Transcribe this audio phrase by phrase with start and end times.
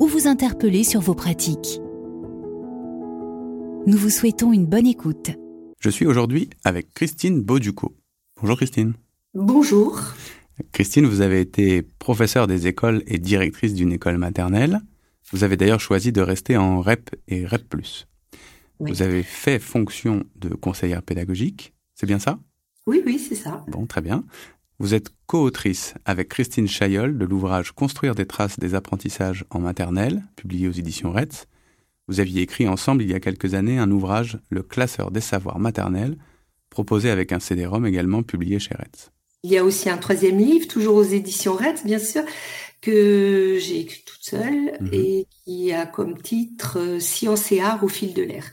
[0.00, 1.80] ou vous interpeller sur vos pratiques.
[3.86, 5.30] Nous vous souhaitons une bonne écoute.
[5.78, 7.94] Je suis aujourd'hui avec Christine Bauduco.
[8.40, 8.94] Bonjour Christine.
[9.34, 10.00] Bonjour.
[10.72, 14.80] Christine, vous avez été professeure des écoles et directrice d'une école maternelle.
[15.32, 17.76] Vous avez d'ailleurs choisi de rester en REP et REP+.
[18.80, 22.38] Vous avez fait fonction de conseillère pédagogique, c'est bien ça?
[22.86, 23.64] Oui, oui, c'est ça.
[23.68, 24.24] Bon, très bien.
[24.80, 30.22] Vous êtes co-autrice avec Christine Chaillol de l'ouvrage Construire des traces des apprentissages en maternelle,
[30.36, 31.48] publié aux éditions RETS.
[32.08, 35.58] Vous aviez écrit ensemble il y a quelques années un ouvrage Le classeur des savoirs
[35.58, 36.16] maternels,
[36.70, 39.10] proposé avec un CD-ROM également publié chez RETS.
[39.42, 42.22] Il y a aussi un troisième livre, toujours aux éditions RETS, bien sûr,
[42.80, 44.88] que j'ai écrit toute seule mhm.
[44.94, 48.50] et qui a comme titre euh, Science et art au fil de l'air.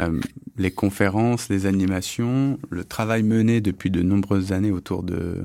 [0.00, 0.20] Euh,
[0.56, 5.44] les conférences, les animations, le travail mené depuis de nombreuses années autour de,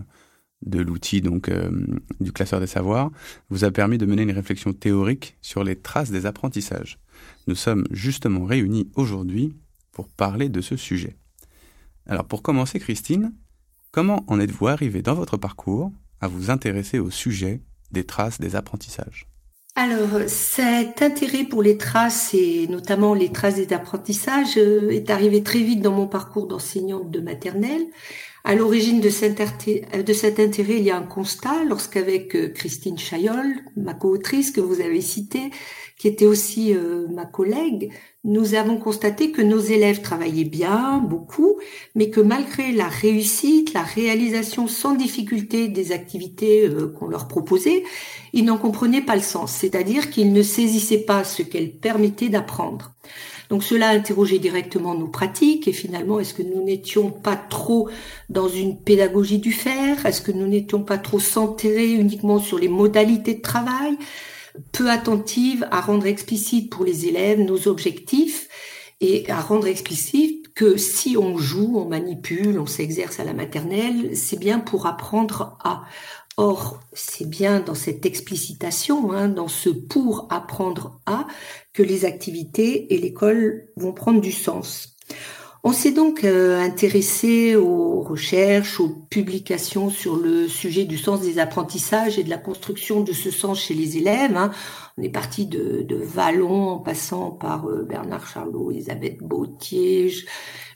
[0.62, 1.72] de l'outil donc euh,
[2.20, 3.12] du classeur des savoirs
[3.50, 7.00] vous a permis de mener une réflexion théorique sur les traces des apprentissages.
[7.48, 9.54] Nous sommes justement réunis aujourd'hui
[9.92, 11.16] pour parler de ce sujet.
[12.06, 13.34] Alors pour commencer Christine,
[13.92, 18.56] comment en êtes-vous arrivé dans votre parcours à vous intéresser au sujet des traces des
[18.56, 19.30] apprentissages?
[19.76, 25.42] Alors, cet intérêt pour les traces et notamment les traces des apprentissages euh, est arrivé
[25.42, 27.86] très vite dans mon parcours d'enseignante de maternelle.
[28.50, 29.40] À l'origine de, cet
[30.40, 33.46] intérêt, il y a un constat lorsqu'avec euh, Christine Chaillol,
[33.78, 35.52] ma co-autrice que vous avez citée,
[36.00, 37.92] qui était aussi euh, ma collègue,
[38.24, 41.60] nous avons constaté que nos élèves travaillaient bien, beaucoup,
[41.94, 47.84] mais que malgré la réussite, la réalisation sans difficulté des activités euh, qu'on leur proposait,
[48.34, 52.96] ils n'en comprenaient pas le sens, c'est-à-dire qu'ils ne saisissaient pas ce qu'elles permettaient d'apprendre.
[53.50, 57.90] Donc cela a interrogé directement nos pratiques et finalement est-ce que nous n'étions pas trop
[58.30, 60.06] dans une pédagogie du faire?
[60.06, 63.98] Est-ce que nous n'étions pas trop centrés uniquement sur les modalités de travail
[64.72, 68.48] peu attentive à rendre explicite pour les élèves nos objectifs
[69.02, 74.16] et à rendre explicite que si on joue, on manipule, on s'exerce à la maternelle,
[74.16, 75.84] c'est bien pour apprendre à.
[76.42, 81.28] Or, c'est bien dans cette explicitation, hein, dans ce pour apprendre à,
[81.74, 84.96] que les activités et l'école vont prendre du sens.
[85.62, 91.38] On s'est donc euh, intéressé aux recherches, aux publications sur le sujet du sens des
[91.38, 94.38] apprentissages et de la construction de ce sens chez les élèves.
[94.38, 94.52] Hein.
[94.98, 100.14] On est parti de, de Vallon en passant par euh, Bernard Charlot, Elisabeth Bautier,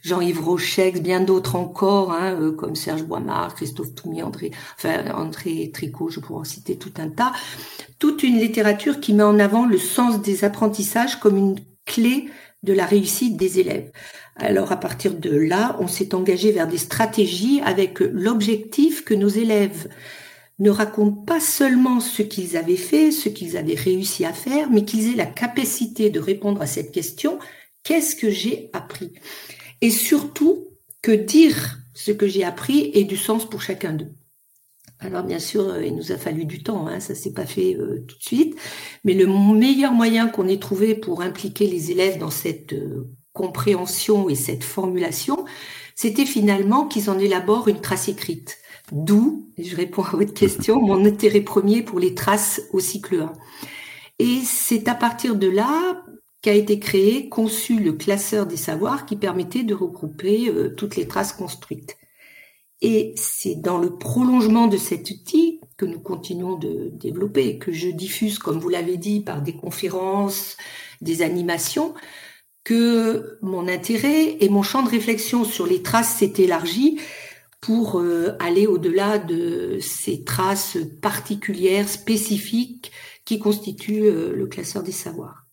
[0.01, 5.72] Jean-Yves Rochex, bien d'autres encore, hein, euh, comme Serge Boimard, Christophe Toumi, André, enfin André
[5.73, 7.31] Tricot, je pourrais en citer tout un tas.
[7.99, 11.55] Toute une littérature qui met en avant le sens des apprentissages comme une
[11.85, 12.27] clé
[12.63, 13.91] de la réussite des élèves.
[14.35, 19.28] Alors à partir de là, on s'est engagé vers des stratégies avec l'objectif que nos
[19.28, 19.90] élèves
[20.59, 24.85] ne racontent pas seulement ce qu'ils avaient fait, ce qu'ils avaient réussi à faire, mais
[24.85, 27.40] qu'ils aient la capacité de répondre à cette question,
[27.84, 29.13] qu'est-ce que j'ai appris?
[29.81, 30.69] Et surtout,
[31.02, 34.13] que dire ce que j'ai appris ait du sens pour chacun d'eux?
[35.03, 38.06] Alors bien sûr, il nous a fallu du temps, hein, ça s'est pas fait euh,
[38.08, 38.56] tout de suite,
[39.03, 44.30] mais le meilleur moyen qu'on ait trouvé pour impliquer les élèves dans cette euh, compréhension
[44.30, 45.44] et cette formulation,
[45.96, 48.58] c'était finalement qu'ils en élaborent une trace écrite.
[48.94, 53.34] D'où, je réponds à votre question, mon intérêt premier pour les traces au cycle 1.
[54.20, 56.02] Et c'est à partir de là
[56.41, 61.08] qu'a été créé, conçu le classeur des savoirs qui permettait de regrouper euh, toutes les
[61.08, 61.97] traces construites.
[62.85, 67.87] Et c'est dans le prolongement de cet outil que nous continuons de développer, que je
[67.87, 70.58] diffuse, comme vous l'avez dit, par des conférences,
[70.99, 71.93] des animations,
[72.66, 76.99] que mon intérêt et mon champ de réflexion sur les traces s'est élargi
[77.61, 82.91] pour euh, aller au-delà de ces traces particulières, spécifiques
[83.23, 85.47] qui constituent euh, le classeur des savoirs.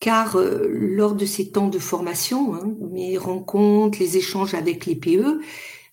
[0.00, 4.96] Car euh, lors de ces temps de formation, hein, mes rencontres, les échanges avec les
[4.96, 5.40] PE,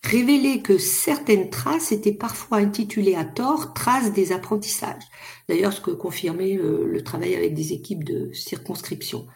[0.06, 5.04] révélaient que certaines traces étaient parfois intitulées à tort traces des apprentissages.
[5.50, 9.28] D'ailleurs, ce que confirmait le travail avec des équipes de circonscription.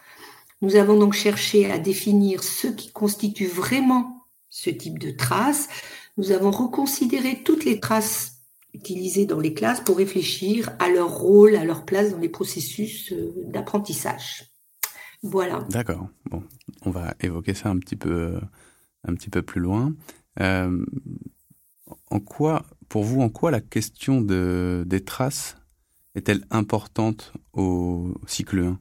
[0.62, 5.69] Nous avons donc cherché à définir ce qui constitue vraiment ce type de traces.
[6.18, 8.39] Nous avons reconsidéré toutes les traces
[8.74, 13.12] utilisées dans les classes pour réfléchir à leur rôle, à leur place dans les processus
[13.13, 14.45] euh, d'apprentissage.
[15.24, 15.66] Voilà.
[15.69, 16.07] D'accord.
[16.30, 16.44] Bon,
[16.86, 18.39] on va évoquer ça un petit peu,
[19.07, 19.94] un petit peu plus loin.
[20.41, 20.86] Euh,
[22.09, 25.57] en quoi, pour vous, en quoi la question de, des traces
[26.15, 28.80] est-elle importante au cycle 1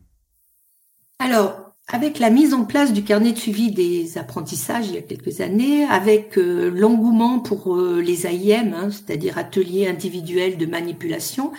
[1.19, 5.02] Alors, avec la mise en place du carnet de suivi des apprentissages il y a
[5.02, 11.52] quelques années, avec euh, l'engouement pour euh, les AIM, hein, c'est-à-dire ateliers individuels de manipulation,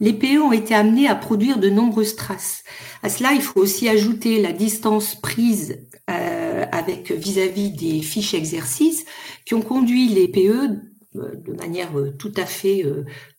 [0.00, 2.64] les PE ont été amenés à produire de nombreuses traces.
[3.02, 5.78] À cela, il faut aussi ajouter la distance prise
[6.10, 9.04] euh, avec vis-à-vis -vis des fiches exercices
[9.44, 10.80] qui ont conduit les PE
[11.14, 12.84] de manière tout à fait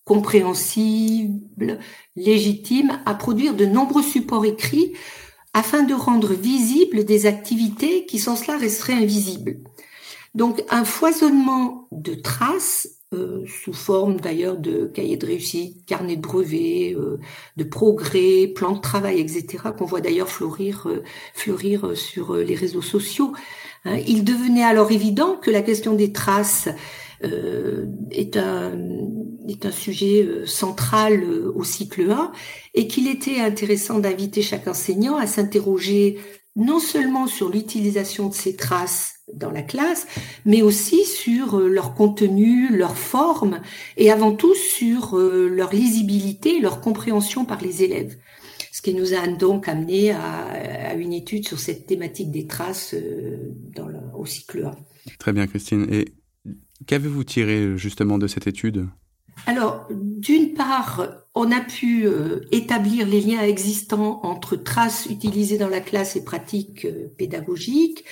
[0.03, 1.77] compréhensible,
[2.15, 4.93] légitime, à produire de nombreux supports écrits
[5.53, 9.57] afin de rendre visibles des activités qui sans cela resteraient invisibles.
[10.35, 16.21] Donc un foisonnement de traces euh, sous forme d'ailleurs de cahiers de réussite, carnet de
[16.21, 17.17] brevets, euh,
[17.55, 22.81] de progrès, plans de travail, etc., qu'on voit d'ailleurs fleurir, euh, fleurir sur les réseaux
[22.81, 23.31] sociaux.
[23.85, 23.97] Hein.
[24.07, 26.67] Il devenait alors évident que la question des traces
[28.11, 28.77] est un
[29.47, 31.23] est un sujet central
[31.55, 32.31] au cycle 1
[32.75, 36.19] et qu'il était intéressant d'inviter chaque enseignant à s'interroger
[36.57, 40.07] non seulement sur l'utilisation de ces traces dans la classe,
[40.45, 43.61] mais aussi sur euh, leur contenu, leur forme
[43.97, 48.17] et avant tout sur leur lisibilité, leur compréhension par les élèves.
[48.71, 52.95] Ce qui nous a donc amené à, une étude sur cette thématique des traces
[53.75, 54.75] dans le, au cycle 1.
[55.17, 55.87] Très bien, Christine.
[55.91, 56.13] Et
[56.85, 58.87] qu'avez-vous tiré justement de cette étude?
[59.45, 65.69] Alors, d'une part, on a pu euh, établir les liens existants entre traces utilisées dans
[65.69, 68.03] la classe et pratiques euh, pédagogiques.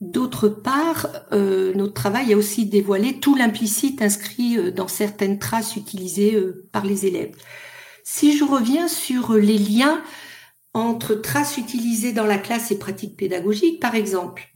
[0.00, 6.38] D'autre part, euh, notre travail a aussi dévoilé tout l'implicite inscrit dans certaines traces utilisées
[6.72, 7.34] par les élèves.
[8.04, 10.02] Si je reviens sur les liens
[10.74, 14.46] entre traces utilisées dans la classe et pratiques pédagogiques, par exemple,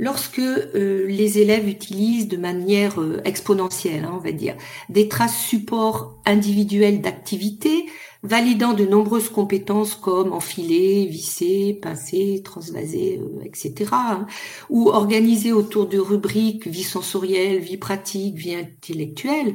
[0.00, 4.56] lorsque euh, les élèves utilisent de manière euh, exponentielle, hein, on va dire,
[4.88, 7.86] des traces supports individuels d'activité,
[8.22, 14.26] validant de nombreuses compétences comme enfiler, visser, pincer, transvaser, euh, etc., hein,
[14.68, 19.54] ou organisées autour de rubriques vie sensorielle, vie pratique, vie intellectuelle,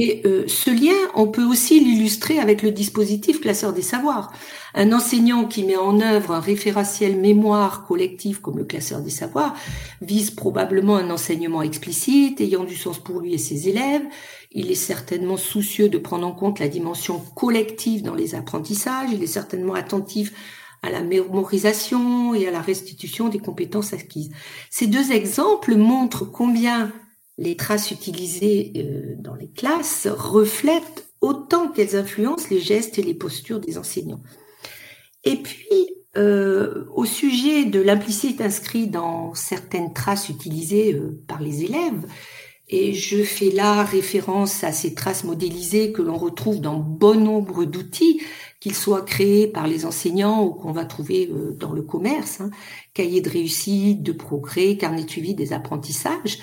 [0.00, 4.32] et euh, ce lien, on peut aussi l'illustrer avec le dispositif classeur des savoirs.
[4.74, 9.56] Un enseignant qui met en œuvre un référentiel mémoire collectif comme le classeur des savoirs
[10.00, 14.04] vise probablement un enseignement explicite ayant du sens pour lui et ses élèves.
[14.50, 19.10] Il est certainement soucieux de prendre en compte la dimension collective dans les apprentissages.
[19.12, 20.32] Il est certainement attentif
[20.82, 24.30] à la mémorisation et à la restitution des compétences acquises.
[24.70, 26.92] Ces deux exemples montrent combien
[27.36, 33.14] les traces utilisées euh, dans les classes reflètent autant qu'elles influencent les gestes et les
[33.14, 34.22] postures des enseignants.
[35.24, 41.64] Et puis, euh, au sujet de l'implicite inscrit dans certaines traces utilisées euh, par les
[41.64, 42.06] élèves,
[42.68, 47.64] et je fais là référence à ces traces modélisées que l'on retrouve dans bon nombre
[47.64, 48.20] d'outils,
[48.60, 52.50] qu'ils soient créés par les enseignants ou qu'on va trouver dans le commerce, hein,
[52.92, 56.38] cahiers de réussite, de progrès, carnet de suivi des apprentissages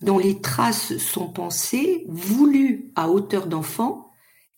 [0.00, 4.10] dont les traces sont pensées, voulues à hauteur d'enfant,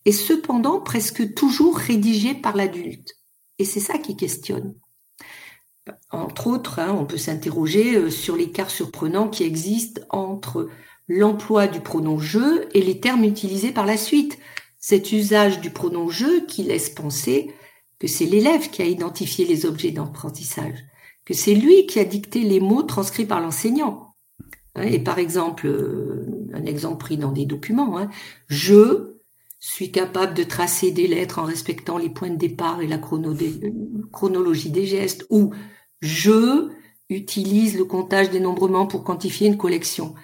[0.05, 3.15] et cependant presque toujours rédigées par l'adulte.
[3.59, 4.75] Et c'est ça qui questionne.
[6.11, 10.69] Entre autres, hein, on peut s'interroger euh, sur l'écart surprenant qui existe entre
[11.09, 14.39] l'emploi du pronom je et les termes utilisés par la suite.
[14.79, 17.53] Cet usage du pronom je qui laisse penser
[17.99, 20.85] que c'est l'élève qui a identifié les objets d'apprentissage,
[21.25, 24.15] que c'est lui qui a dicté les mots transcrits par l'enseignant.
[24.77, 28.09] Hein, et par exemple, euh, un exemple pris dans des documents, hein,
[28.47, 29.17] je
[29.59, 34.71] suis capable de tracer des lettres en respectant les points de départ et la chronologie
[34.71, 35.53] des gestes, ou
[36.01, 36.69] je
[37.11, 40.15] utilise le comptage des nombrements pour quantifier une collection.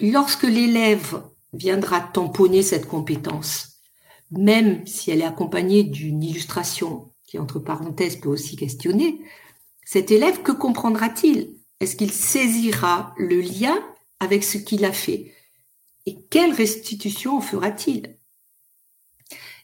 [0.00, 3.80] Lorsque l'élève viendra tamponner cette compétence,
[4.30, 9.20] même si elle est accompagnée d'une illustration qui, entre parenthèses, peut aussi questionner,
[9.84, 11.56] cet élève, que comprendra-t-il?
[11.80, 13.78] Est-ce qu'il saisira le lien
[14.20, 15.32] avec ce qu'il a fait?
[16.06, 18.18] Et quelle restitution en fera-t-il?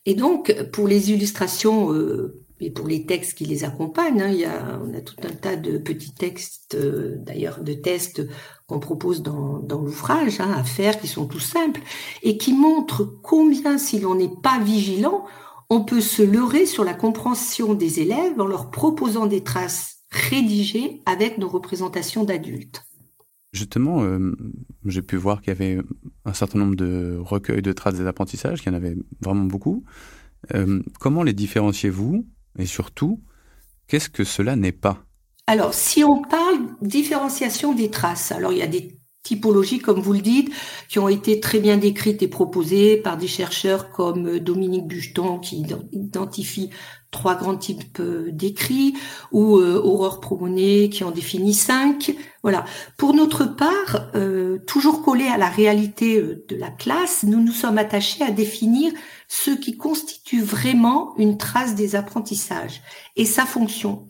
[0.07, 4.41] Et donc, pour les illustrations euh, et pour les textes qui les accompagnent, hein, il
[4.41, 8.27] y a, on a tout un tas de petits textes, euh, d'ailleurs de tests
[8.67, 11.81] qu'on propose dans, l'ouvrage hein, à faire, qui sont tout simples,
[12.23, 15.27] et qui montrent combien, si l'on n'est pas vigilant,
[15.69, 21.03] on peut se leurrer sur la compréhension des élèves en leur proposant des traces rédigé
[21.05, 22.85] avec nos représentations d'adultes.
[23.53, 24.33] Justement, euh,
[24.87, 25.79] j'ai pu voir qu'il y avait
[26.25, 29.85] un certain nombre de recueils de traces des apprentissages, qu'il y en avait vraiment beaucoup.
[30.55, 32.27] Euh, comment les différenciez-vous
[32.59, 33.21] Et surtout,
[33.89, 35.05] qu'est-ce que cela n'est pas?
[35.47, 40.13] Alors, si on parle différenciation des traces, alors il y a des typologies, comme vous
[40.13, 40.53] le dites,
[40.89, 45.65] qui ont été très bien décrites et proposées par des chercheurs comme Dominique Bucheton, qui
[45.93, 46.71] identifie
[47.11, 48.95] trois grands types euh, d'écrits,
[49.33, 52.15] ou euh, Aurore Promonet, qui en définit cinq.
[52.43, 52.65] Voilà.
[52.99, 57.79] Pour notre part, euh, toujours collé à la réalité de la classe, nous nous sommes
[57.79, 58.93] attachés à définir
[59.35, 62.83] ce qui constitue vraiment une trace des apprentissages
[63.17, 64.07] et sa fonction.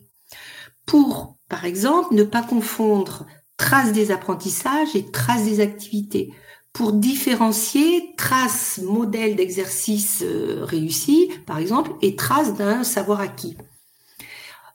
[0.85, 3.25] Pour, par exemple, ne pas confondre
[3.57, 6.31] traces des apprentissages et traces des activités.
[6.75, 13.57] Pour différencier traces modèles d'exercice euh, réussi, par exemple, et traces d'un savoir acquis.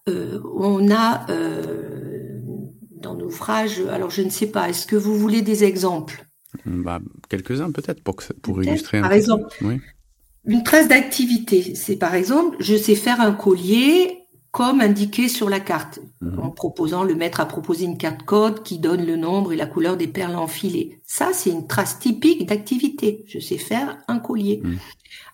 [0.07, 2.39] Euh, on a euh,
[2.99, 6.25] dans l'ouvrage, alors je ne sais pas, est-ce que vous voulez des exemples?
[6.65, 9.45] Bah, Quelques-uns peut-être pour, pour illustrer un Par exemple,
[10.45, 14.19] une trace d'activité, c'est par exemple, je sais faire un collier
[14.51, 16.39] comme indiqué sur la carte, mhm.
[16.39, 19.67] en proposant, le maître a proposé une carte code qui donne le nombre et la
[19.67, 21.01] couleur des perles enfilées.
[21.05, 23.23] Ça, c'est une trace typique d'activité.
[23.27, 24.61] Je sais faire un collier.
[24.63, 24.79] Mhm.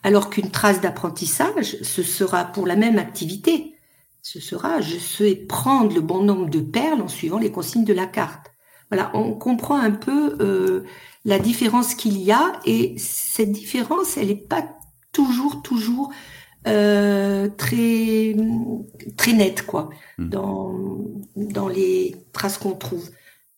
[0.03, 3.75] Alors qu'une trace d'apprentissage, ce sera pour la même activité.
[4.21, 7.93] Ce sera, je sais prendre le bon nombre de perles en suivant les consignes de
[7.93, 8.51] la carte.
[8.91, 10.83] Voilà, on comprend un peu euh,
[11.23, 14.63] la différence qu'il y a et cette différence, elle n'est pas
[15.15, 16.11] toujours, toujours
[16.67, 18.35] euh, très
[19.17, 20.29] très nette quoi hmm.
[20.29, 20.75] dans
[21.35, 23.09] dans les traces qu'on trouve.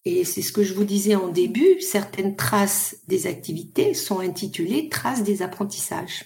[0.06, 4.88] Et c'est ce que je vous disais en début, certaines traces des activités sont intitulées
[4.88, 6.26] traces des apprentissages.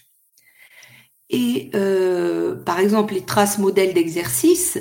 [1.31, 4.77] Et euh, par exemple, les traces modèles d'exercice,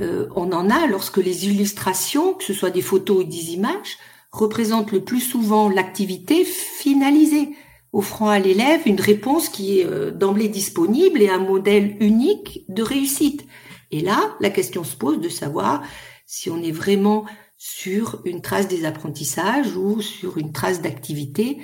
[0.00, 3.98] euh, on en a lorsque les illustrations, que ce soit des photos ou des images,
[4.30, 7.50] représentent le plus souvent l'activité finalisée,
[7.92, 12.82] offrant à l'élève une réponse qui est euh, d'emblée disponible et un modèle unique de
[12.82, 13.46] réussite.
[13.90, 15.82] Et là, la question se pose de savoir
[16.26, 17.24] si on est vraiment
[17.56, 21.58] sur une trace des apprentissages ou sur une trace d'activité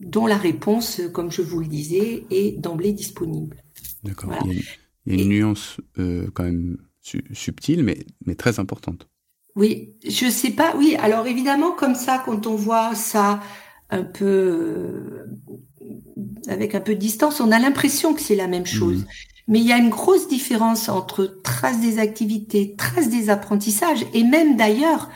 [0.00, 3.62] dont la réponse, comme je vous le disais, est d'emblée disponible.
[4.02, 4.32] D'accord.
[5.06, 6.78] Il y a une nuance euh, quand même
[7.32, 9.08] subtile, mais, mais très importante.
[9.56, 10.74] Oui, je sais pas.
[10.76, 13.40] Oui, alors évidemment, comme ça, quand on voit ça
[13.94, 15.26] un peu euh,
[16.48, 18.98] avec un peu de distance, on a l'impression que c'est la même chose.
[18.98, 19.06] Mhm.
[19.46, 24.24] Mais il y a une grosse différence entre traces des activités, traces des apprentissages, et
[24.24, 25.10] même d'ailleurs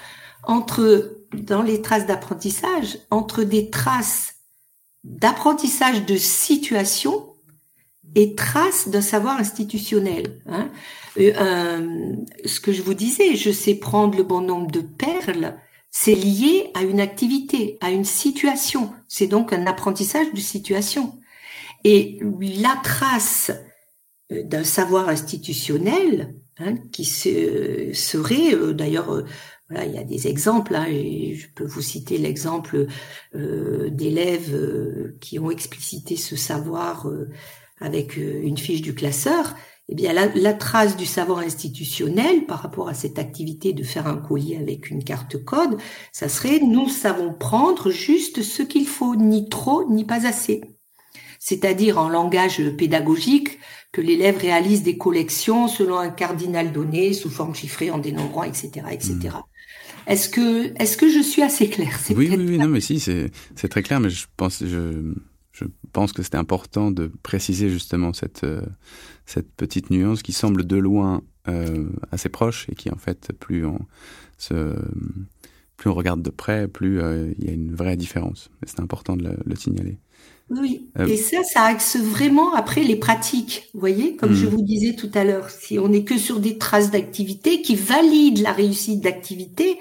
[0.44, 4.34] entre dans les traces d'apprentissage, entre des traces
[5.04, 7.26] d'apprentissage de situation
[8.14, 10.40] et traces d'un savoir institutionnel.
[10.46, 10.70] Hein.
[11.18, 12.12] Euh,
[12.44, 15.56] ce que je vous disais, je sais prendre le bon nombre de perles,
[16.00, 18.92] c'est lié à une activité, à une situation.
[19.08, 21.18] C'est donc un apprentissage de situation.
[21.82, 23.50] Et la trace
[24.30, 29.24] euh, d'un savoir institutionnel, hein, qui se, serait, euh, d'ailleurs, euh,
[29.68, 32.86] voilà, il y a des exemples, hein, je peux vous citer l'exemple
[33.34, 37.06] d'élèves qui ont explicité ce savoir
[37.78, 39.54] avec une fiche du classeur
[39.90, 44.16] eh bien la, trace du savoir institutionnel par rapport à cette activité de faire un
[44.16, 45.78] collier avec une carte code,
[46.12, 50.60] ça serait nous savons prendre juste ce qu'il faut, ni trop ni pas assez.
[51.38, 53.58] C'est-à-dire en langage pédagogique
[53.92, 58.70] que l'élève réalise des collections selon un cardinal donné sous forme chiffrée en dénombrant, etc.,
[58.90, 59.14] etc.
[59.14, 60.08] Hmm.
[60.08, 61.98] Est-ce que est-ce que je suis assez claire?
[62.10, 65.14] Oui, oui, oui, non, mais si, c'est c'est très clair, mais je pense je
[65.58, 68.62] je pense que c'était important de préciser justement cette, euh,
[69.26, 73.64] cette petite nuance qui semble de loin euh, assez proche et qui en fait plus
[73.64, 73.78] on
[74.36, 74.74] se
[75.76, 78.50] plus on regarde de près, plus euh, il y a une vraie différence.
[78.66, 79.98] C'est important de le, signaler.
[80.50, 83.70] Oui, et ça, ça axe vraiment après les pratiques.
[83.74, 84.50] Vous voyez, comme je hmm.
[84.50, 88.42] vous disais tout à l'heure, si on n'est que sur des traces d'activité qui valident
[88.42, 89.78] la réussite d'activité,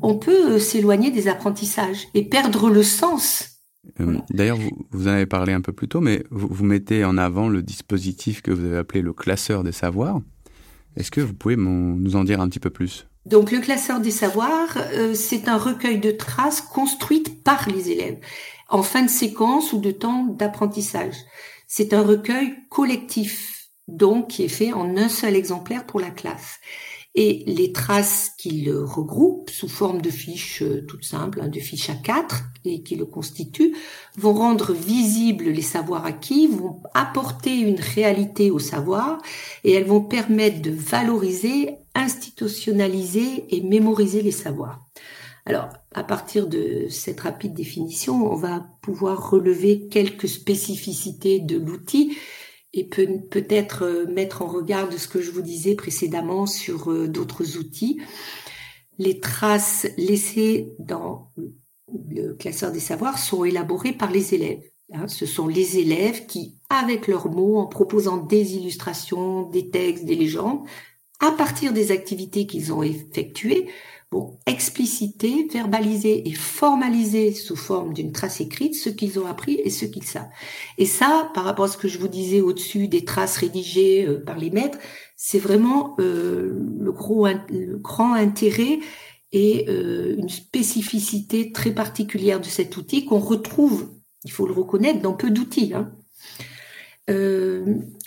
[0.00, 3.59] on peut s'éloigner des apprentissages et perdre le sens
[4.00, 4.58] euh, d'ailleurs,
[4.90, 8.42] vous, en avez parlé un peu plus tôt, mais vous, mettez en avant le dispositif
[8.42, 10.20] que vous avez appelé le classeur des savoirs.
[10.96, 13.06] Est-ce que vous pouvez nous en dire un petit peu plus?
[13.26, 18.18] Donc, le classeur des savoirs, euh, c'est un recueil de traces construites par les élèves
[18.68, 21.16] en fin de séquence ou de temps d'apprentissage.
[21.66, 26.60] C'est un recueil collectif, donc qui est fait en un seul exemplaire pour la classe
[27.14, 31.58] et les traces qui le regroupent sous forme de fiches euh, toutes simples, hein, de
[31.58, 33.74] fiches à 4 et qui le constituent,
[34.16, 39.20] vont rendre visibles les savoirs acquis, vont apporter une réalité au savoir
[39.64, 44.86] et elles vont permettre de valoriser, institutionnaliser et mémoriser les savoirs.
[45.46, 52.16] Alors, à partir de cette rapide définition, on va pouvoir relever quelques spécificités de l'outil
[52.72, 57.08] et peut-être euh, mettre en regard de ce que je vous disais précédemment sur euh,
[57.08, 58.00] d'autres outils.
[58.98, 61.32] Les traces laissées dans
[62.08, 64.62] le classeur des savoirs sont élaborées par les élèves.
[64.92, 65.08] Hein.
[65.08, 70.16] Ce sont les élèves qui, avec leurs mots, en proposant des illustrations, des textes, des
[70.16, 70.60] légendes,
[71.20, 73.68] à partir des activités qu'ils ont effectuées,
[74.10, 79.70] vont expliciter, verbaliser et formaliser sous forme d'une trace écrite ce qu'ils ont appris et
[79.70, 80.28] ce qu'ils savent.
[80.78, 84.22] Et ça, par rapport à ce que je vous disais au-dessus des traces rédigées euh,
[84.24, 84.78] par les maîtres,
[85.16, 88.80] c'est vraiment euh, le, gros, le grand intérêt
[89.32, 93.90] et euh, une spécificité très particulière de cet outil qu'on retrouve,
[94.24, 95.72] il faut le reconnaître, dans peu d'outils.
[95.74, 95.92] Hein.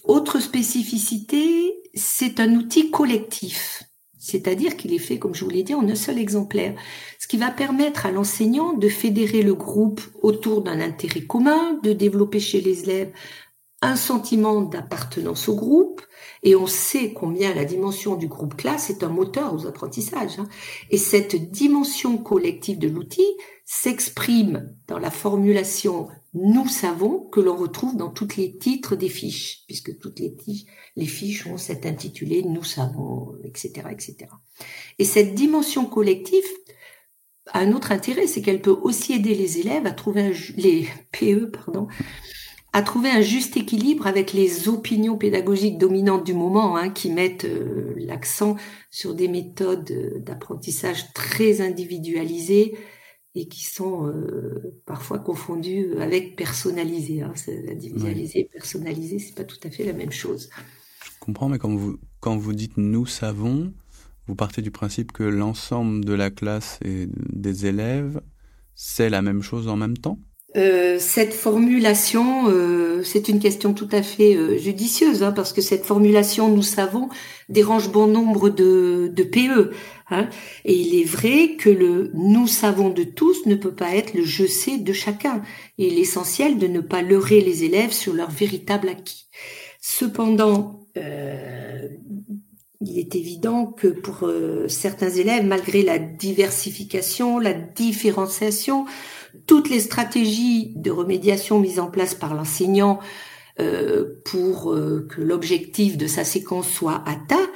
[0.04, 3.84] autre spécificité, c'est un outil collectif.
[4.24, 6.76] C'est-à-dire qu'il est fait, comme je vous l'ai dit, en un seul exemplaire,
[7.20, 11.92] ce qui va permettre à l'enseignant de fédérer le groupe autour d'un intérêt commun, de
[11.92, 13.12] développer chez les élèves
[13.82, 16.02] un sentiment d'appartenance au groupe,
[16.42, 20.40] et on sait combien la dimension du groupe classe est un moteur aux apprentissages.
[20.40, 20.48] Hein.
[20.90, 23.28] Et cette dimension collective de l'outil
[23.66, 29.64] s'exprime dans la formulation nous savons que l'on retrouve dans tous les titres des fiches,
[29.68, 30.36] puisque toutes les,
[30.96, 34.16] les fiches ont cet intitulé nous savons, etc., etc.
[34.98, 36.44] Et cette dimension collective
[37.48, 40.88] a un autre intérêt, c'est qu'elle peut aussi aider les élèves à trouver un, les
[41.12, 41.88] PE, pardon,
[42.72, 47.46] à trouver un juste équilibre avec les opinions pédagogiques dominantes du moment, hein, qui mettent
[47.46, 48.56] euh, l'accent
[48.90, 52.76] sur des méthodes euh, d'apprentissage très individualisées,
[53.36, 57.22] et qui sont euh, parfois confondus avec personnalisé.
[57.22, 57.34] Hein.
[57.70, 60.50] Individualisé et personnalisé, c'est pas tout à fait la même chose.
[61.04, 63.74] Je comprends, mais quand vous, quand vous dites nous savons,
[64.28, 68.22] vous partez du principe que l'ensemble de la classe et des élèves,
[68.76, 70.20] c'est la même chose en même temps?
[70.56, 75.62] Euh, cette formulation, euh, c'est une question tout à fait euh, judicieuse, hein, parce que
[75.62, 77.10] cette formulation, nous savons,
[77.50, 79.72] dérange bon nombre de, de PE.
[80.12, 80.30] Hein,
[80.64, 84.24] et il est vrai que le nous savons de tous ne peut pas être le
[84.24, 85.42] je sais de chacun.
[85.80, 89.26] Et l'essentiel de ne pas leurrer les élèves sur leur véritable acquis.
[89.82, 94.30] Cependant, il est évident que pour
[94.68, 98.86] certains élèves, malgré la diversification, la différenciation,
[99.46, 103.00] toutes les stratégies de remédiation mises en place par l'enseignant
[103.60, 107.50] euh, pour euh, que l'objectif de sa séquence soit atteint,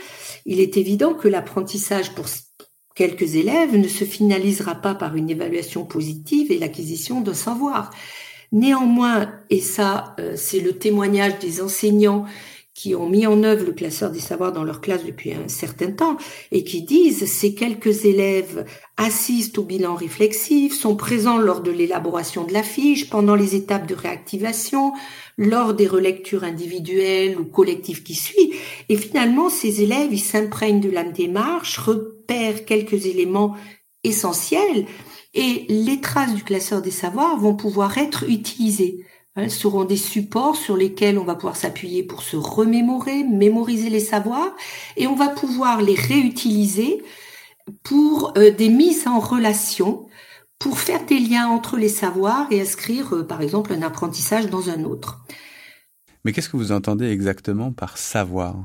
[0.46, 2.26] il est évident que l'apprentissage pour
[2.96, 7.92] quelques élèves ne se finalisera pas par une évaluation positive et l'acquisition d'un savoir.
[8.52, 12.26] Néanmoins, et ça euh, c'est le témoignage des enseignants
[12.78, 15.90] qui ont mis en œuvre le classeur des savoirs dans leur classe depuis un certain
[15.90, 16.16] temps
[16.52, 18.66] et qui disent ces quelques élèves
[18.98, 23.88] assistent au bilan réflexif, sont présents lors de l'élaboration de la fiche, pendant les étapes
[23.88, 24.94] de réactivation,
[25.40, 28.54] lors des relectures individuelles ou collectives qui suivent.
[28.90, 33.56] Et finalement, ces élèves, ils s'imprègnent de la démarche, repèrent quelques éléments
[34.04, 34.86] essentiels
[35.34, 39.04] et les traces du classeur des savoirs vont pouvoir être utilisées.
[39.38, 44.00] Elles seront des supports sur lesquels on va pouvoir s'appuyer pour se remémorer, mémoriser les
[44.00, 44.56] savoirs,
[44.98, 47.04] et on va pouvoir les réutiliser
[47.84, 50.08] pour euh, des mises en relation,
[50.58, 54.72] pour faire des liens entre les savoirs et inscrire, euh, par exemple, un apprentissage dans
[54.72, 55.24] un autre.
[56.26, 58.56] Mais qu'est-ce que vous entendez exactement par savoir?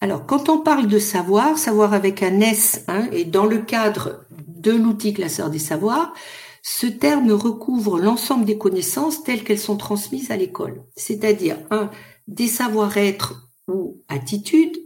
[0.00, 4.24] Alors, quand on parle de savoir, savoir avec un S, hein, et dans le cadre
[4.30, 6.14] de l'outil classeur des savoirs,
[6.62, 11.90] ce terme recouvre l'ensemble des connaissances telles qu'elles sont transmises à l'école, c'est-à-dire un
[12.28, 14.76] des savoir-être ou attitudes.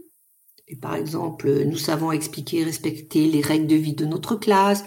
[0.81, 4.83] Par exemple, nous savons expliquer et respecter les règles de vie de notre classe,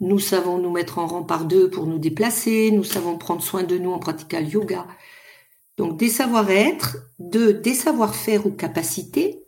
[0.00, 3.62] nous savons nous mettre en rang par deux pour nous déplacer, nous savons prendre soin
[3.62, 4.86] de nous en pratiquant le yoga.
[5.76, 9.43] Donc des savoir-être, de des savoir-faire ou capacités,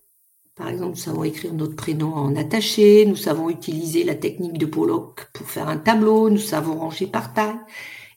[0.56, 4.64] par exemple, nous savons écrire notre prénom en attaché, nous savons utiliser la technique de
[4.64, 7.58] Pollock pour faire un tableau, nous savons ranger par taille.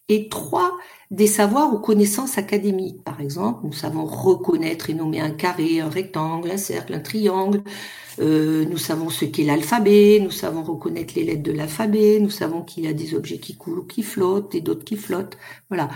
[0.07, 0.77] Et trois,
[1.11, 3.03] des savoirs ou connaissances académiques.
[3.03, 7.61] Par exemple, nous savons reconnaître et nommer un carré, un rectangle, un cercle, un triangle.
[8.19, 12.63] Euh, nous savons ce qu'est l'alphabet, nous savons reconnaître les lettres de l'alphabet, nous savons
[12.63, 15.37] qu'il y a des objets qui coulent ou qui flottent et d'autres qui flottent.
[15.69, 15.89] Voilà.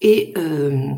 [0.00, 0.88] Et euh,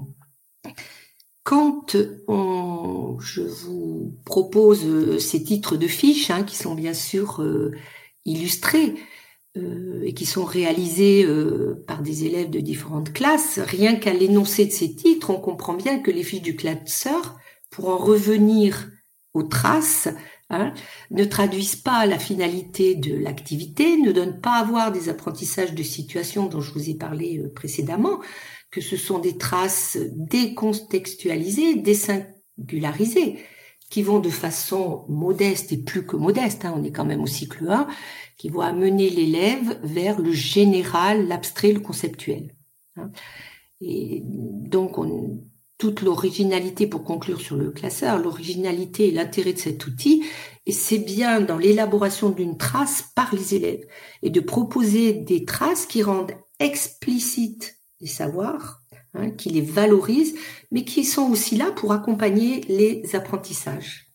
[1.47, 7.41] quand on, je vous propose euh, ces titres de fiches, hein, qui sont bien sûr
[7.41, 7.71] euh,
[8.25, 8.97] illustrés
[9.57, 11.25] euh, et qui sont réalisés
[11.87, 16.01] par des élèves de différentes classes, rien qu'à l'énoncé de ces titres, on comprend bien
[16.01, 17.39] que les fiches du classeur,
[17.71, 18.89] pour en revenir
[19.33, 20.09] aux traces,
[20.51, 20.73] hein,
[21.11, 25.83] ne traduisent pas la finalité de l'activité, ne donnent pas à voir des apprentissages de
[25.83, 28.21] situation dont je vous ai parlé euh, précédemment,
[28.77, 33.39] que ce sont des traces décontextualisées, désingularisées,
[33.89, 37.27] qui vont de façon modeste et plus que modeste, hein, on est quand même au
[37.27, 37.89] cycle 1,
[38.37, 42.55] qui vont amener l'élève vers le général, l'abstrait, le conceptuel.
[42.97, 43.11] Hein.
[43.81, 45.43] Et donc, on,
[45.79, 50.23] toute l'originalité, pour conclure sur le classeur, l'originalité et l'intérêt de cet outil,
[50.67, 53.87] et c'est bien dans l'élaboration d'une trace par les élèves,
[54.23, 58.83] et de proposer des traces qui rendent explicites les savoirs,
[59.15, 60.35] hein, qui les valorisent,
[60.71, 64.07] mais qui sont aussi là pour accompagner les apprentissages.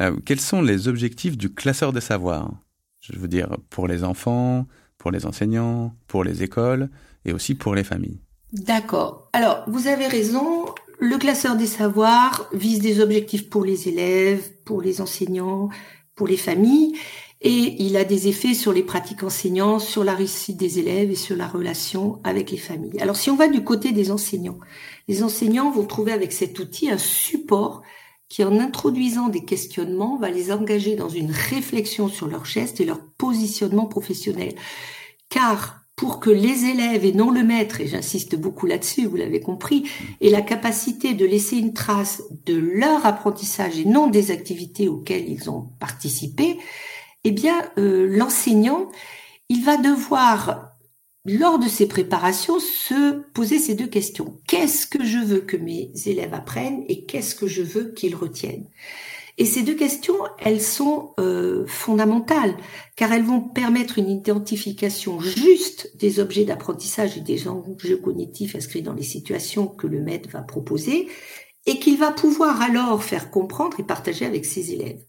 [0.00, 2.52] Euh, quels sont les objectifs du classeur des savoirs?
[3.00, 4.66] Je veux dire, pour les enfants,
[4.98, 6.90] pour les enseignants, pour les écoles,
[7.24, 8.20] et aussi pour les familles.
[8.52, 9.28] D'accord.
[9.32, 10.66] Alors, vous avez raison.
[11.00, 15.68] Le classeur des savoirs vise des objectifs pour les élèves, pour les enseignants,
[16.14, 16.96] pour les familles,
[17.40, 21.16] et il a des effets sur les pratiques enseignants, sur la réussite des élèves et
[21.16, 23.00] sur la relation avec les familles.
[23.00, 24.58] Alors, si on va du côté des enseignants,
[25.08, 27.82] les enseignants vont trouver avec cet outil un support
[28.28, 32.86] qui, en introduisant des questionnements, va les engager dans une réflexion sur leurs gestes et
[32.86, 34.54] leur positionnement professionnel.
[35.28, 39.40] Car pour que les élèves et non le maître, et j'insiste beaucoup là-dessus, vous l'avez
[39.40, 39.88] compris,
[40.20, 45.28] aient la capacité de laisser une trace de leur apprentissage et non des activités auxquelles
[45.28, 46.58] ils ont participé,
[47.24, 48.88] eh bien, euh, l'enseignant,
[49.48, 50.76] il va devoir,
[51.24, 54.38] lors de ses préparations, se poser ces deux questions.
[54.46, 58.68] Qu'est-ce que je veux que mes élèves apprennent et qu'est-ce que je veux qu'ils retiennent?
[59.36, 62.56] Et ces deux questions, elles sont euh, fondamentales,
[62.94, 68.82] car elles vont permettre une identification juste des objets d'apprentissage et des enjeux cognitifs inscrits
[68.82, 71.08] dans les situations que le maître va proposer,
[71.66, 75.02] et qu'il va pouvoir alors faire comprendre et partager avec ses élèves.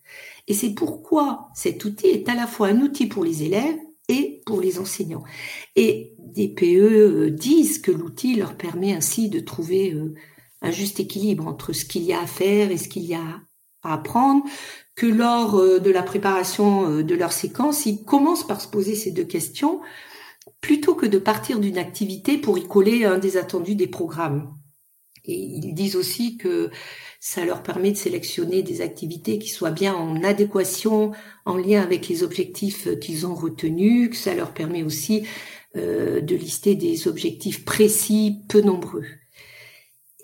[0.48, 4.42] Et c'est pourquoi cet outil est à la fois un outil pour les élèves et
[4.46, 5.24] pour les enseignants.
[5.76, 10.14] Et des PE euh, disent que l'outil leur permet ainsi de trouver euh,
[10.62, 13.42] un juste équilibre entre ce qu'il y a à faire et ce qu'il y a
[13.82, 14.44] apprendre,
[14.96, 19.12] que lors euh, de la préparation de leur séquence, ils commencent par se poser ces
[19.12, 19.82] deux questions
[20.62, 24.56] plutôt que de partir d'une activité pour y coller un des attendus des programmes.
[25.28, 26.70] Ils disent aussi que
[27.20, 31.12] ça leur permet de sélectionner des activités qui soient bien en adéquation,
[31.46, 35.24] en lien avec les objectifs qu'ils ont retenus, que ça leur permet aussi
[35.76, 39.06] euh, de lister des objectifs précis, peu nombreux.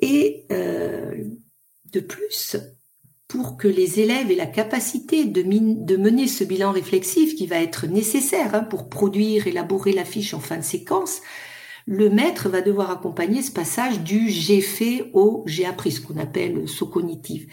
[0.01, 2.57] Et de plus,
[3.31, 5.41] pour que les élèves aient la capacité de,
[5.95, 10.41] mener ce bilan réflexif qui va être nécessaire hein, pour produire, élaborer la fiche en
[10.41, 11.21] fin de séquence,
[11.85, 16.17] le maître va devoir accompagner ce passage du j'ai fait au j'ai appris, ce qu'on
[16.17, 17.47] appelle saut cognitif.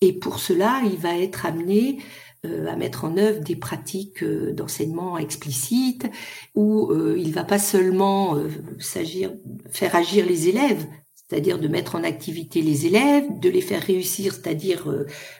[0.00, 1.98] Et pour cela, il va être amené
[2.44, 6.06] euh, à mettre en œuvre des pratiques euh, d'enseignement explicites
[6.54, 8.36] où euh, il va pas seulement
[8.78, 9.32] s'agir
[9.70, 14.32] faire agir les élèves c'est-à-dire de mettre en activité les élèves, de les faire réussir,
[14.32, 14.86] c'est-à-dire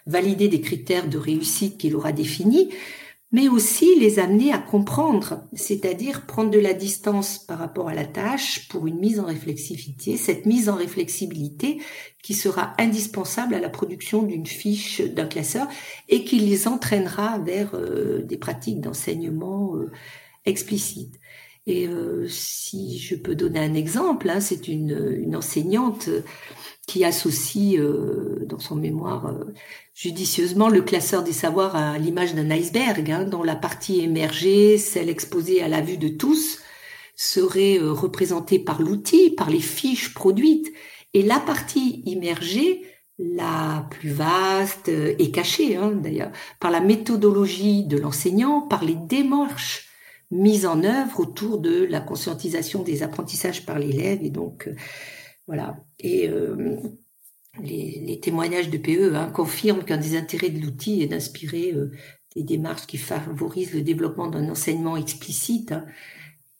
[0.05, 2.71] valider des critères de réussite qu'il aura définis,
[3.33, 8.05] mais aussi les amener à comprendre, c'est-à-dire prendre de la distance par rapport à la
[8.05, 11.81] tâche pour une mise en réflexivité, cette mise en réflexibilité
[12.23, 15.67] qui sera indispensable à la production d'une fiche d'un classeur
[16.09, 19.91] et qui les entraînera vers euh, des pratiques d'enseignement euh,
[20.45, 21.19] explicites.
[21.67, 26.09] Et euh, si je peux donner un exemple, hein, c'est une, enseignante
[26.87, 29.53] qui associe euh, dans son mémoire euh,
[29.93, 35.09] judicieusement le classeur des savoirs à l'image d'un iceberg, hein, dont la partie émergée, celle
[35.09, 36.61] exposée à la vue de tous,
[37.17, 40.73] serait représentée par l'outil, par les fiches produites,
[41.15, 42.83] et la partie immergée,
[43.19, 49.86] la plus vaste et cachée hein, d'ailleurs, par la méthodologie de l'enseignant, par les démarches
[50.31, 54.75] mise en œuvre autour de la conscientisation des apprentissages par l'élève et donc euh,
[55.47, 56.77] voilà et euh,
[57.63, 61.93] les, témoignages de PE hein, confirment qu'un des intérêts de l'outil est d'inspirer euh,
[62.35, 65.87] des démarches qui favorisent le développement d'un enseignement explicite hein,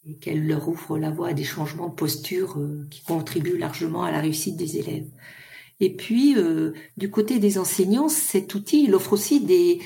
[0.05, 2.57] et qu'elle leur ouvre la voie à des changements de posture
[2.89, 5.09] qui contribuent largement à la réussite des élèves.
[5.81, 6.33] Et puis,
[6.95, 9.79] du côté des enseignants, cet outil, il offre aussi des,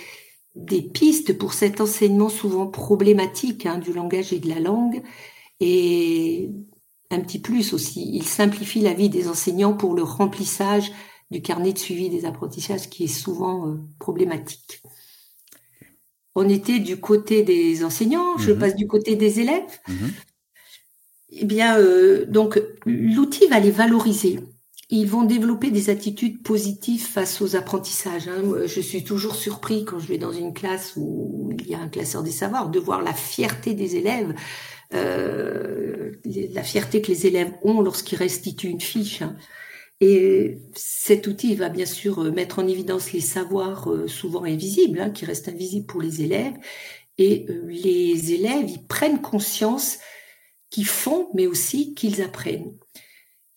[0.55, 5.01] des pistes pour cet enseignement souvent problématique hein, du langage et de la langue
[5.59, 6.49] et
[7.09, 8.09] un petit plus aussi.
[8.13, 10.91] Il simplifie la vie des enseignants pour le remplissage
[11.29, 14.81] du carnet de suivi des apprentissages qui est souvent euh, problématique.
[16.35, 18.59] On était du côté des enseignants, je mhm.
[18.59, 19.79] passe du côté des élèves.
[19.87, 20.11] Mhm.
[21.33, 24.39] Eh bien, euh, donc l'outil va les valoriser.
[24.91, 28.27] Ils vont développer des attitudes positives face aux apprentissages.
[28.27, 28.43] Hein.
[28.65, 31.87] Je suis toujours surpris quand je vais dans une classe où il y a un
[31.87, 34.33] classeur des savoirs de voir la fierté des élèves,
[34.93, 39.21] euh, la fierté que les élèves ont lorsqu'ils restituent une fiche.
[39.21, 39.37] Hein.
[40.01, 45.11] Et cet outil va bien sûr mettre en évidence les savoirs euh, souvent invisibles, hein,
[45.11, 46.55] qui restent invisibles pour les élèves.
[47.17, 49.99] Et euh, les élèves, ils prennent conscience
[50.69, 52.73] qu'ils font, mais aussi qu'ils apprennent.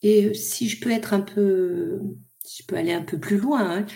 [0.05, 1.99] Et euh, si je peux être un peu,
[2.45, 3.87] si je peux aller un peu plus loin, hein,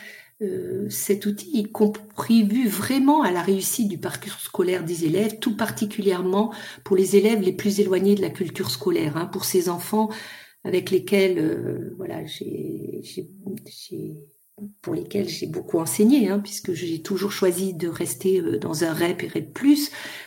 [0.41, 5.57] euh, cet outil il contribue vraiment à la réussite du parcours scolaire des élèves, tout
[5.57, 6.53] particulièrement
[6.85, 10.09] pour les élèves les plus éloignés de la culture scolaire, hein, pour ces enfants
[10.65, 13.03] avec lesquels, euh, voilà, j'ai
[14.83, 18.93] pour lesquels j'ai beaucoup enseigné, hein, puisque j'ai toujours choisi de rester euh, dans un
[18.93, 19.59] REP et REP+,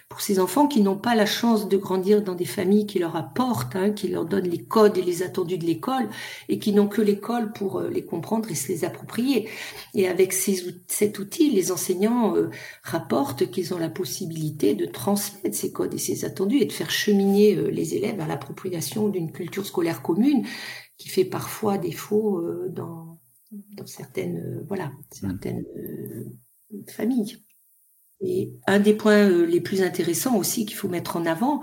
[0.10, 3.16] pour ces enfants qui n'ont pas la chance de grandir dans des familles qui leur
[3.16, 6.10] apportent, hein, qui leur donnent les codes et les attendus de l'école,
[6.50, 9.50] et qui n'ont que l'école pour euh, les comprendre et se les approprier.
[9.94, 12.50] Et avec ces, cet outil, les enseignants euh,
[12.84, 16.92] rapportent qu'ils ont la possibilité de transmettre ces codes et ces attendus et de faire
[16.92, 20.46] cheminer les élèves à l'appropriation d'une culture scolaire commune
[20.98, 23.11] qui fait parfois défaut dans
[23.52, 26.26] dans certaines, euh, voilà, certaines euh,
[26.90, 27.38] familles.
[28.24, 31.62] Et un des points euh, les plus intéressants aussi qu'il faut mettre en avant,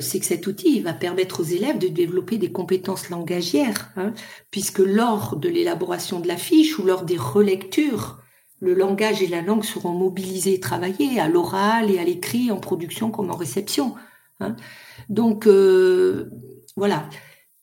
[0.00, 4.12] c'est que cet outil va permettre aux élèves de développer des compétences langagières, hein,
[4.50, 8.20] puisque lors de l'élaboration de la fiche ou lors des relectures,
[8.60, 12.60] le langage et la langue seront mobilisés et travaillés à l'oral et à l'écrit, en
[12.60, 13.94] production comme en réception.
[14.40, 14.56] Hein.
[15.08, 15.46] Donc
[16.76, 17.08] voilà,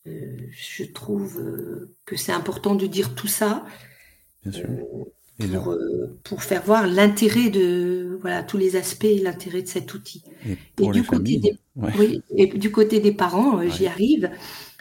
[0.08, 3.66] euh, je trouve euh, que c'est important de dire tout ça.
[4.48, 4.52] Euh,
[5.38, 5.78] pour,
[6.24, 10.24] pour, faire voir l'intérêt de voilà tous les aspects l'intérêt de cet outil.
[10.80, 14.30] Et, du, côté des, oui, et du côté des parents, j'y arrive.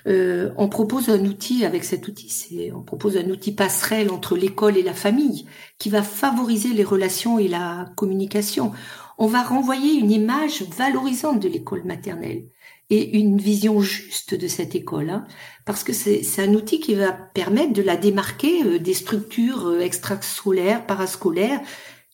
[0.06, 4.36] Euh, on propose un outil avec cet outil, c'est on propose un outil passerelle entre
[4.36, 5.46] l'école et la famille
[5.78, 8.72] qui va favoriser les relations et la communication.
[9.18, 12.44] On va renvoyer une image valorisante de l'école maternelle
[12.90, 15.24] et une vision juste de cette école, hein,
[15.64, 19.80] parce que c'est un outil qui va permettre de la démarquer euh, des structures euh,
[19.80, 21.60] extrascolaires, parascolaires,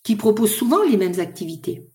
[0.02, 1.88] qui proposent souvent les mêmes activités.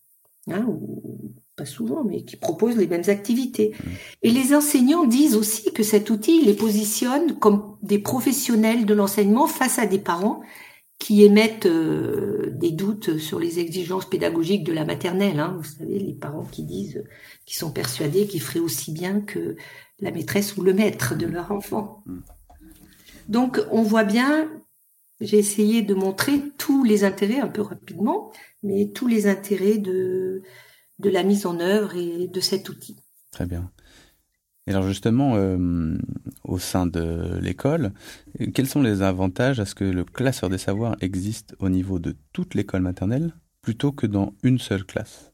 [0.49, 3.73] Hein, ou pas souvent, mais qui proposent les mêmes activités.
[3.73, 3.89] Mmh.
[4.23, 9.45] Et les enseignants disent aussi que cet outil les positionne comme des professionnels de l'enseignement
[9.45, 10.41] face à des parents
[11.01, 15.39] qui émettent euh, des doutes sur les exigences pédagogiques de la maternelle.
[15.39, 15.55] Hein.
[15.57, 17.03] Vous savez, les parents qui disent,
[17.47, 19.55] qui sont persuadés qu'ils feraient aussi bien que
[19.99, 22.03] la maîtresse ou le maître de leur enfant.
[22.05, 22.19] Mm.
[23.29, 24.47] Donc, on voit bien,
[25.21, 30.43] j'ai essayé de montrer tous les intérêts, un peu rapidement, mais tous les intérêts de,
[30.99, 32.97] de la mise en œuvre et de cet outil.
[33.31, 33.71] Très bien.
[34.67, 35.97] Et alors justement, euh,
[36.43, 37.93] au sein de l'école,
[38.53, 42.15] quels sont les avantages à ce que le classeur des savoirs existe au niveau de
[42.31, 45.31] toute l'école maternelle plutôt que dans une seule classe?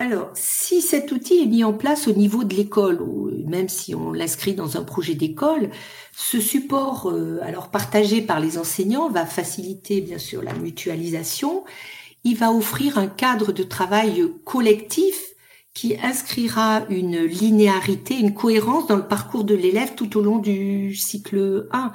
[0.00, 3.00] Alors, si cet outil est mis en place au niveau de l'école,
[3.46, 5.68] même si on l'inscrit dans un projet d'école,
[6.16, 11.64] ce support, euh, alors partagé par les enseignants, va faciliter bien sûr la mutualisation.
[12.24, 15.29] Il va offrir un cadre de travail collectif
[15.74, 20.94] qui inscrira une linéarité, une cohérence dans le parcours de l'élève tout au long du
[20.94, 21.92] cycle 1.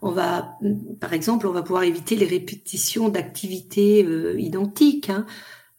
[0.00, 0.58] On va,
[1.00, 5.10] par exemple, on va pouvoir éviter les répétitions d'activités euh, identiques.
[5.10, 5.26] Hein.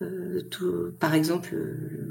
[0.02, 1.56] Euh, par exemple,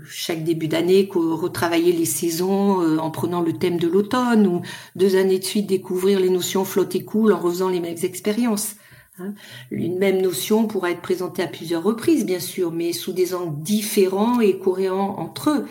[0.04, 4.62] chaque début d'année, retravailler les saisons euh, en prenant le thème de l'automne, ou
[4.96, 8.76] deux années de suite découvrir les notions flotte et cool en refaisant les mêmes expériences.
[9.18, 9.34] Hein.
[9.70, 13.62] Une même notion pourra être présentée à plusieurs reprises, bien sûr, mais sous des angles
[13.62, 15.66] différents et cohérents entre eux.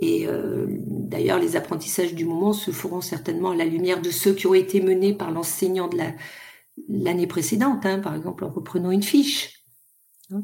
[0.00, 4.34] Et euh, d'ailleurs, les apprentissages du moment se feront certainement à la lumière de ceux
[4.34, 5.96] qui ont été menés par l'enseignant de
[6.88, 9.64] l'année précédente, hein, par exemple en reprenant une fiche.
[10.32, 10.42] Hein.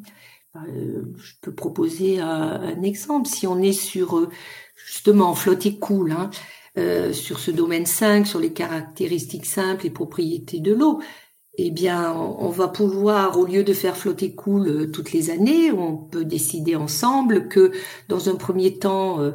[0.69, 3.29] Euh, je peux proposer un, exemple.
[3.29, 4.31] Si on est sur euh,
[4.77, 6.31] justement flotte et cool, hein,
[7.13, 11.01] sur ce domaine 5, sur les caractéristiques simples et propriétés de l'eau,
[11.61, 15.73] eh bien, on va pouvoir, au lieu de faire flotter cool euh, toutes les années,
[15.73, 17.73] on peut décider ensemble que,
[18.09, 19.33] dans un premier temps, euh,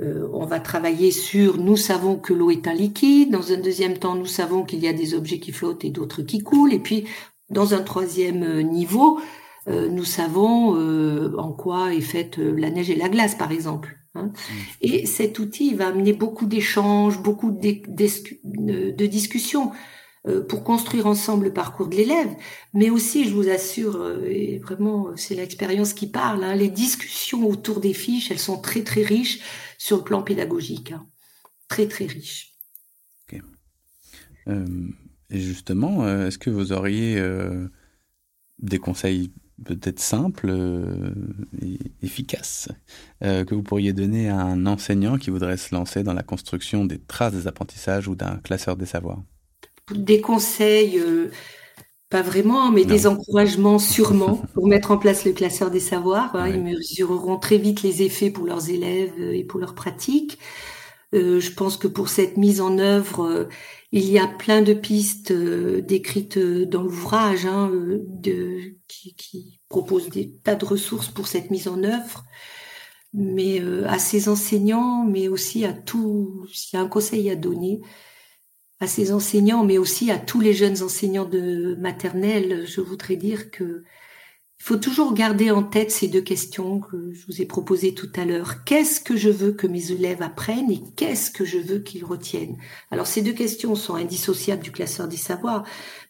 [0.00, 3.98] euh, on va travailler sur nous savons que l'eau est un liquide, dans un deuxième
[3.98, 6.78] temps, nous savons qu'il y a des objets qui flottent et d'autres qui coulent, et
[6.78, 7.04] puis,
[7.50, 9.20] dans un troisième niveau,
[9.68, 10.74] nous savons
[11.38, 13.96] en quoi est faite la neige et la glace, par exemple.
[14.16, 14.32] Hein.
[14.32, 14.54] Mmh.
[14.80, 19.70] Et cet outil va amener beaucoup d'échanges, beaucoup de, de discussions.
[20.26, 22.34] Euh, pour construire ensemble le parcours de l'élève,
[22.74, 27.46] mais aussi, je vous assure, euh, et vraiment, c'est l'expérience qui parle, hein, les discussions
[27.46, 29.40] autour des fiches, elles sont très très riches
[29.78, 31.06] sur le plan pédagogique, hein.
[31.68, 32.54] très très riches.
[34.48, 34.64] Euh,
[35.30, 37.20] Et justement, est-ce que vous auriez
[38.58, 39.32] des conseils
[39.64, 40.48] peut-être simples
[41.60, 42.68] et efficaces
[43.20, 47.00] que vous pourriez donner à un enseignant qui voudrait se lancer dans la construction des
[47.00, 49.24] traces des apprentissages ou d'un classeur des savoirs?
[49.92, 51.00] Des conseils
[52.08, 56.36] pas vraiment, mais des encouragements sûrement pour mettre en place le classeur des savoirs.
[56.36, 56.48] Hein.
[56.48, 60.38] Ils mesureront très vite les effets pour leurs élèves euh, et pour leurs pratiques.
[61.14, 63.44] Euh, je pense que pour cette mise en œuvre, euh,
[63.90, 70.32] il y a plein de pistes décrites dans l'ouvrage hein, de, qui, qui proposent des
[70.44, 72.24] tas de ressources pour cette mise en œuvre.
[73.14, 77.80] Mais à ces enseignants, mais aussi à tout, s'il y a un conseil à donner,
[78.80, 83.50] à ces enseignants, mais aussi à tous les jeunes enseignants de maternelle, je voudrais dire
[83.50, 83.84] que
[84.58, 88.10] il faut toujours garder en tête ces deux questions que je vous ai proposées tout
[88.16, 88.64] à l'heure.
[88.64, 92.56] Qu'est-ce que je veux que mes élèves apprennent et qu'est-ce que je veux qu'ils retiennent?
[92.90, 95.64] Alors ces deux questions sont indissociables du classeur des savoirs,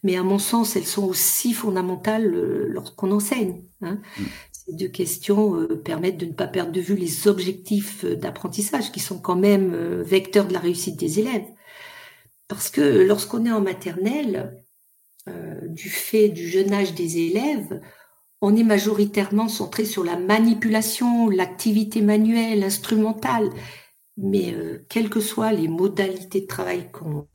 [0.04, 3.62] mais à mon sens, elles sont aussi fondamentales euh, lorsqu'on enseigne.
[3.82, 3.98] Hein.
[4.18, 4.22] Mm.
[4.52, 8.92] Ces deux questions euh, permettent de ne pas perdre de vue les objectifs euh, d'apprentissage
[8.92, 11.44] qui sont quand même vecteurs de la réussite des élèves.
[12.48, 14.64] Parce que lorsqu'on est en maternelle,
[15.28, 17.80] euh, du fait du jeune âge des élèves,
[18.40, 23.50] on est majoritairement centré sur la manipulation, l'activité manuelle, instrumentale.
[24.16, 27.26] Mais euh, quelles que soient les modalités de travail qu'on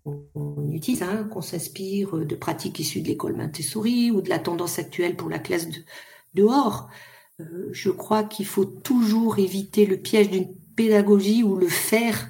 [0.72, 5.16] utilise, hein, qu'on s'inspire de pratiques issues de l'école Montessori ou de la tendance actuelle
[5.16, 5.80] pour la classe de,
[6.34, 6.90] dehors,
[7.40, 12.30] euh, je crois qu'il faut toujours éviter le piège d'une pédagogie où le faire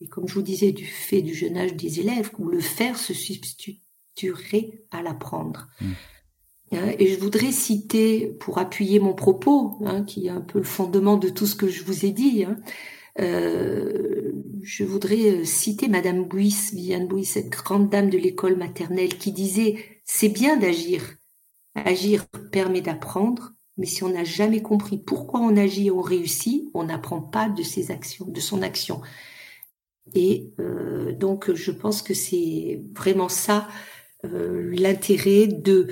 [0.00, 2.98] et comme je vous disais, du fait du jeune âge des élèves, où le faire
[2.98, 5.68] se substituerait à l'apprendre.
[5.80, 5.92] Mm.
[6.72, 10.64] Hein, et je voudrais citer, pour appuyer mon propos, hein, qui est un peu le
[10.64, 12.56] fondement de tout ce que je vous ai dit, hein,
[13.20, 19.32] euh, je voudrais citer Madame Bouis, Viviane Bouis, cette grande dame de l'école maternelle, qui
[19.32, 21.14] disait c'est bien d'agir.
[21.76, 26.70] Agir permet d'apprendre, mais si on n'a jamais compris pourquoi on agit et on réussit,
[26.74, 29.00] on n'apprend pas de ses actions, de son action.
[30.12, 33.68] Et euh, donc, je pense que c'est vraiment ça
[34.24, 35.88] euh, l'intérêt de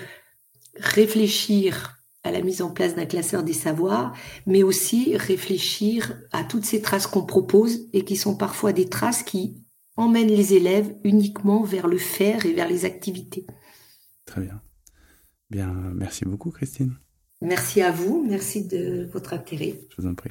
[0.77, 6.65] réfléchir à la mise en place d'un classeur des savoirs, mais aussi réfléchir à toutes
[6.65, 9.57] ces traces qu'on propose et qui sont parfois des traces qui
[9.97, 13.47] emmènent les élèves uniquement vers le faire et vers les activités.
[14.25, 14.63] Très bien.
[15.51, 16.97] Bien, merci beaucoup Christine.
[17.41, 19.81] Merci à vous, merci de votre intérêt.
[19.91, 20.31] Je vous en prie.